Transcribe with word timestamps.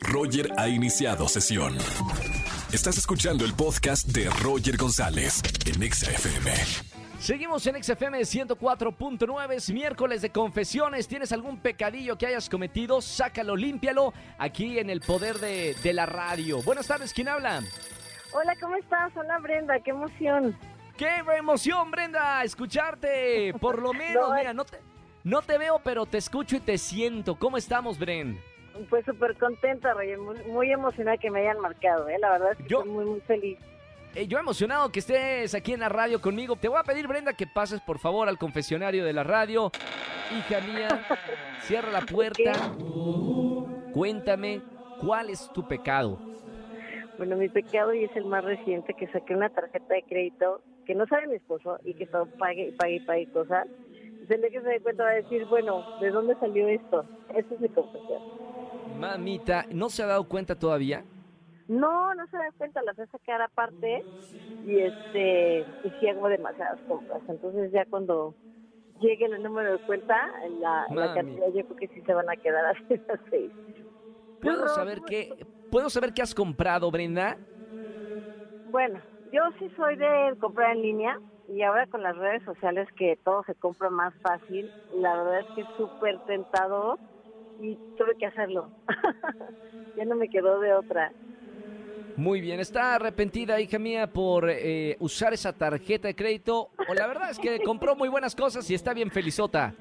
Roger 0.00 0.52
ha 0.56 0.68
iniciado 0.68 1.28
sesión. 1.28 1.76
Estás 2.72 2.98
escuchando 2.98 3.44
el 3.44 3.54
podcast 3.54 4.06
de 4.08 4.28
Roger 4.42 4.76
González 4.76 5.42
en 5.66 5.82
Exa 5.82 6.10
FM. 6.10 6.52
Seguimos 7.18 7.66
en 7.66 7.82
XFM 7.82 8.20
104.9, 8.20 9.52
es 9.54 9.70
miércoles 9.70 10.22
de 10.22 10.30
confesiones. 10.30 11.08
¿Tienes 11.08 11.32
algún 11.32 11.58
pecadillo 11.58 12.16
que 12.16 12.26
hayas 12.26 12.48
cometido? 12.48 13.00
Sácalo, 13.00 13.56
límpialo 13.56 14.12
aquí 14.38 14.78
en 14.78 14.88
el 14.88 15.00
poder 15.00 15.38
de, 15.38 15.74
de 15.82 15.92
la 15.92 16.06
radio. 16.06 16.62
Buenas 16.62 16.86
tardes, 16.86 17.12
¿quién 17.12 17.28
habla? 17.28 17.62
Hola, 18.32 18.54
¿cómo 18.60 18.76
estás? 18.76 19.10
Hola 19.16 19.38
Brenda, 19.38 19.80
qué 19.80 19.90
emoción. 19.90 20.56
¡Qué 20.96 21.08
emoción, 21.36 21.90
Brenda! 21.90 22.42
Escucharte. 22.44 23.54
Por 23.60 23.80
lo 23.80 23.92
menos, 23.94 24.28
No, 24.30 24.34
mira, 24.34 24.52
no 24.52 24.64
te, 24.64 24.78
no 25.24 25.42
te 25.42 25.56
veo, 25.58 25.80
pero 25.82 26.06
te 26.06 26.18
escucho 26.18 26.56
y 26.56 26.60
te 26.60 26.76
siento. 26.76 27.36
¿Cómo 27.36 27.56
estamos, 27.56 27.98
Bren? 27.98 28.38
Pues 28.90 29.04
súper 29.04 29.36
contenta, 29.36 29.92
Roger, 29.94 30.18
muy, 30.18 30.36
muy 30.44 30.72
emocionada 30.72 31.16
que 31.16 31.30
me 31.30 31.40
hayan 31.40 31.58
marcado, 31.60 32.08
¿eh? 32.08 32.16
La 32.20 32.30
verdad 32.30 32.52
es 32.52 32.58
que 32.58 32.68
Yo- 32.68 32.78
estoy 32.80 32.92
muy, 32.92 33.04
muy 33.04 33.20
feliz. 33.22 33.58
Eh, 34.14 34.26
yo 34.26 34.38
emocionado 34.38 34.90
que 34.90 35.00
estés 35.00 35.54
aquí 35.54 35.74
en 35.74 35.80
la 35.80 35.88
radio 35.88 36.20
conmigo. 36.20 36.56
Te 36.56 36.68
voy 36.68 36.78
a 36.78 36.82
pedir, 36.82 37.06
Brenda, 37.06 37.34
que 37.34 37.46
pases 37.46 37.80
por 37.82 37.98
favor 37.98 38.28
al 38.28 38.38
confesionario 38.38 39.04
de 39.04 39.12
la 39.12 39.22
radio. 39.22 39.70
Hija 40.36 40.60
mía, 40.60 40.88
cierra 41.60 41.90
la 41.90 42.00
puerta. 42.00 42.52
Cuéntame, 43.92 44.62
¿cuál 45.00 45.30
es 45.30 45.50
tu 45.52 45.66
pecado? 45.66 46.18
Bueno, 47.18 47.36
mi 47.36 47.48
pecado 47.48 47.92
y 47.94 48.04
es 48.04 48.16
el 48.16 48.24
más 48.26 48.44
reciente, 48.44 48.94
que 48.94 49.08
saqué 49.08 49.34
una 49.34 49.50
tarjeta 49.50 49.94
de 49.94 50.02
crédito 50.04 50.62
que 50.86 50.94
no 50.94 51.06
sabe 51.06 51.26
mi 51.26 51.34
esposo 51.34 51.78
y 51.84 51.94
que 51.94 52.06
todo 52.06 52.26
pague 52.38 52.68
y 52.68 52.72
pague 52.72 52.94
y 52.96 53.00
pague 53.00 53.26
cosas. 53.32 53.66
El 54.28 54.40
día 54.40 54.50
que 54.50 54.60
se 54.60 54.68
dé 54.68 54.80
cuenta 54.80 55.04
va 55.04 55.10
a 55.10 55.14
decir, 55.14 55.44
bueno, 55.46 55.84
¿de 56.00 56.10
dónde 56.10 56.34
salió 56.36 56.68
esto? 56.68 57.04
Esa 57.34 57.54
es 57.54 57.60
mi 57.60 57.68
confesión. 57.70 58.22
Mamita, 58.98 59.66
¿no 59.70 59.88
se 59.90 60.02
ha 60.02 60.06
dado 60.06 60.28
cuenta 60.28 60.56
todavía? 60.58 61.06
No, 61.68 62.14
no 62.14 62.26
se 62.28 62.36
da 62.36 62.50
cuenta, 62.56 62.82
las 62.82 62.96
voy 62.96 63.04
a 63.04 63.08
sacar 63.08 63.42
aparte 63.42 64.04
y 64.60 64.80
este 64.80 65.68
y 65.82 65.90
sí 65.92 66.08
hago 66.08 66.28
demasiadas 66.28 66.80
compras. 66.86 67.22
Entonces 67.28 67.72
ya 67.72 67.86
cuando 67.86 68.36
llegue 69.00 69.26
el 69.26 69.42
número 69.42 69.72
de 69.72 69.78
cuenta, 69.80 70.16
en 70.44 70.60
la, 70.60 70.86
en 70.92 71.00
la 71.00 71.08
Mami. 71.08 71.10
cantidad, 71.10 71.46
yo 71.48 71.64
creo 71.64 71.76
que 71.78 71.88
sí 71.88 72.02
se 72.02 72.14
van 72.14 72.30
a 72.30 72.36
quedar 72.36 72.64
así 72.66 73.02
las 73.08 73.20
seis. 73.30 73.52
¿Puedo 74.40 74.62
No, 74.64 74.68
saber 74.68 74.98
no, 75.00 75.04
qué, 75.04 75.28
¿Puedo 75.70 75.90
saber 75.90 76.12
qué 76.14 76.22
has 76.22 76.34
comprado, 76.34 76.90
Brenda? 76.90 77.40
Bueno, 78.64 79.02
yo 79.24 79.40
sí 79.58 79.68
soy 79.76 79.96
de 79.96 80.34
comprar 80.38 80.72
en 80.76 80.82
línea 80.82 81.16
y 81.46 81.62
ahora 81.62 81.86
con 81.86 82.02
las 82.02 82.16
redes 82.16 82.42
sociales 82.44 82.88
que 82.96 83.16
todo 83.24 83.42
se 83.44 83.54
compra 83.54 83.90
más 83.90 84.14
fácil, 84.22 84.72
la 84.90 85.16
verdad 85.16 85.40
es 85.40 85.46
que 85.54 85.62
es 85.62 85.68
súper 85.76 86.20
tentador 86.22 86.98
y 87.58 87.78
tuve 87.96 88.14
que 88.18 88.26
hacerlo. 88.26 88.72
ya 89.96 90.04
no 90.04 90.16
me 90.16 90.28
quedó 90.28 90.60
de 90.60 90.74
otra. 90.74 91.12
Muy 92.16 92.40
bien, 92.40 92.58
¿está 92.58 92.96
arrepentida, 92.96 93.60
hija 93.60 93.78
mía, 93.78 94.08
por 94.08 94.50
eh, 94.50 94.96
usar 94.98 95.32
esa 95.32 95.52
tarjeta 95.52 96.08
de 96.08 96.16
crédito? 96.16 96.70
O 96.88 96.94
la 96.94 97.06
verdad 97.06 97.30
es 97.30 97.38
que 97.38 97.58
compró 97.64 97.94
muy 97.94 98.08
buenas 98.08 98.34
cosas 98.34 98.68
y 98.70 98.74
está 98.74 98.92
bien 98.92 99.10
felizota. 99.10 99.76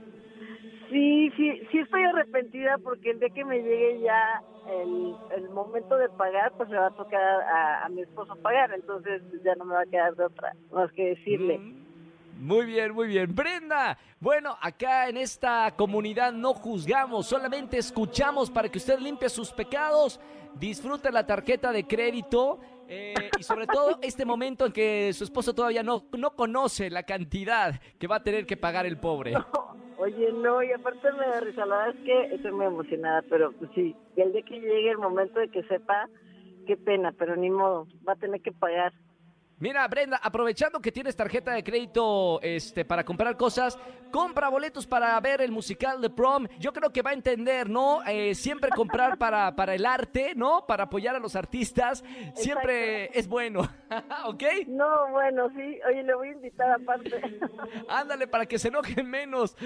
Sí, 0.89 1.31
sí, 1.35 1.59
sí 1.71 1.79
estoy 1.79 2.03
arrepentida 2.03 2.77
porque 2.83 3.11
el 3.11 3.19
día 3.19 3.29
que 3.29 3.43
me 3.43 3.57
llegue 3.57 4.01
ya 4.01 4.41
el, 4.67 5.17
el 5.35 5.49
momento 5.49 5.97
de 5.97 6.09
pagar, 6.09 6.53
pues 6.55 6.69
me 6.69 6.77
va 6.77 6.87
a 6.87 6.91
tocar 6.91 7.19
a, 7.19 7.85
a 7.85 7.89
mi 7.89 8.01
esposo 8.01 8.35
pagar, 8.41 8.71
entonces 8.73 9.21
ya 9.43 9.55
no 9.55 9.65
me 9.65 9.73
va 9.73 9.81
a 9.81 9.85
quedar 9.85 10.15
de 10.15 10.25
otra, 10.25 10.53
más 10.71 10.91
que 10.93 11.15
decirle. 11.15 11.57
Mm, 11.57 11.76
Muy 12.39 12.65
bien, 12.65 12.93
muy 12.93 13.07
bien. 13.07 13.33
Brenda, 13.33 13.97
bueno, 14.19 14.55
acá 14.61 15.09
en 15.09 15.17
esta 15.17 15.73
comunidad 15.75 16.31
no 16.31 16.53
juzgamos, 16.53 17.25
solamente 17.25 17.77
escuchamos 17.77 18.51
para 18.51 18.69
que 18.69 18.77
usted 18.77 18.99
limpie 18.99 19.29
sus 19.29 19.51
pecados, 19.51 20.19
disfrute 20.53 21.11
la 21.11 21.25
tarjeta 21.25 21.71
de 21.71 21.85
crédito 21.85 22.59
eh, 22.87 23.15
y 23.39 23.43
sobre 23.43 23.65
todo 23.65 23.97
este 24.01 24.23
momento 24.23 24.67
en 24.67 24.71
que 24.71 25.11
su 25.13 25.23
esposo 25.23 25.53
todavía 25.53 25.83
no, 25.83 26.03
no 26.17 26.35
conoce 26.35 26.89
la 26.89 27.03
cantidad 27.03 27.79
que 27.99 28.07
va 28.07 28.17
a 28.17 28.23
tener 28.23 28.45
que 28.45 28.55
pagar 28.55 28.85
el 28.85 28.97
pobre. 28.97 29.33
Oye, 29.97 30.31
no, 30.31 30.61
y 30.61 30.71
aparte 30.71 31.11
me 31.13 31.27
da 31.27 31.39
risa, 31.39 31.65
la 31.65 31.77
verdad 31.77 31.95
es 31.97 32.05
que 32.05 32.35
estoy 32.35 32.51
muy 32.51 32.67
emocionada, 32.67 33.23
pero 33.29 33.51
pues 33.53 33.71
sí, 33.73 33.95
el 34.15 34.31
día 34.31 34.43
que 34.43 34.59
llegue 34.59 34.91
el 34.91 34.99
momento 34.99 35.39
de 35.39 35.49
que 35.49 35.63
sepa, 35.63 36.07
qué 36.67 36.77
pena, 36.77 37.11
pero 37.17 37.35
ni 37.35 37.49
modo, 37.49 37.87
va 38.07 38.13
a 38.13 38.17
tener 38.17 38.41
que 38.41 38.51
pagar. 38.51 38.93
Mira, 39.59 39.87
Brenda, 39.87 40.19
aprovechando 40.21 40.79
que 40.79 40.91
tienes 40.91 41.15
tarjeta 41.15 41.51
de 41.51 41.63
crédito 41.63 42.39
este, 42.43 42.85
para 42.85 43.03
comprar 43.03 43.35
cosas, 43.37 43.79
compra 44.11 44.49
boletos 44.49 44.85
para 44.85 45.19
ver 45.19 45.41
el 45.41 45.51
musical 45.51 45.99
de 45.99 46.11
prom. 46.11 46.47
Yo 46.59 46.71
creo 46.73 46.91
que 46.91 47.01
va 47.01 47.09
a 47.09 47.13
entender, 47.13 47.67
¿no? 47.67 48.03
Eh, 48.05 48.35
siempre 48.35 48.69
comprar 48.69 49.17
para, 49.17 49.55
para 49.55 49.73
el 49.73 49.87
arte, 49.87 50.33
¿no? 50.35 50.65
Para 50.67 50.83
apoyar 50.83 51.15
a 51.15 51.19
los 51.19 51.35
artistas. 51.35 52.03
Siempre 52.35 53.09
es 53.17 53.27
bueno, 53.27 53.61
¿ok? 54.25 54.43
No, 54.67 55.09
bueno, 55.09 55.49
sí, 55.55 55.79
oye, 55.89 56.03
le 56.03 56.13
voy 56.13 56.27
a 56.29 56.31
invitar 56.33 56.71
aparte. 56.73 57.19
Ándale 57.89 58.27
para 58.27 58.45
que 58.45 58.59
se 58.59 58.67
enojen 58.67 59.09
menos. 59.09 59.57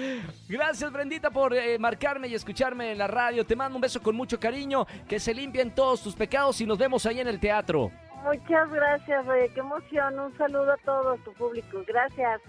Gracias, 0.48 0.90
Brendita, 0.90 1.30
por 1.30 1.54
eh, 1.54 1.78
marcarme 1.78 2.28
y 2.28 2.34
escucharme 2.34 2.92
en 2.92 2.98
la 2.98 3.08
radio. 3.08 3.44
Te 3.44 3.56
mando 3.56 3.76
un 3.76 3.82
beso 3.82 4.00
con 4.00 4.16
mucho 4.16 4.40
cariño. 4.40 4.86
Que 5.06 5.20
se 5.20 5.34
limpien 5.34 5.74
todos 5.74 6.02
tus 6.02 6.14
pecados 6.14 6.58
y 6.62 6.66
nos 6.66 6.78
vemos 6.78 7.04
ahí 7.04 7.20
en 7.20 7.28
el 7.28 7.38
teatro. 7.38 7.90
Muchas 8.24 8.70
gracias, 8.70 9.26
oye, 9.26 9.50
qué 9.52 9.60
emoción, 9.60 10.18
un 10.18 10.36
saludo 10.38 10.72
a 10.72 10.76
todo 10.78 11.16
tu 11.18 11.32
público, 11.32 11.82
gracias. 11.86 12.40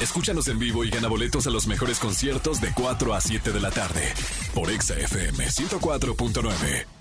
Escúchanos 0.00 0.48
en 0.48 0.58
vivo 0.58 0.82
y 0.84 0.90
gana 0.90 1.06
boletos 1.06 1.46
a 1.46 1.50
los 1.50 1.68
mejores 1.68 2.00
conciertos 2.00 2.60
de 2.60 2.72
4 2.74 3.14
a 3.14 3.20
7 3.20 3.52
de 3.52 3.60
la 3.60 3.70
tarde 3.70 4.12
por 4.52 4.68
Exa 4.68 4.94
FM 4.94 5.46
104.9. 5.46 6.95